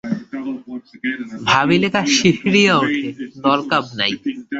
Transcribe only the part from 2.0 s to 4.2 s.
শিহরিয়া ওঠে, দরকাব নাই!